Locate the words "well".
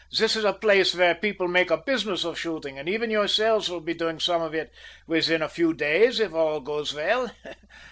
6.91-7.29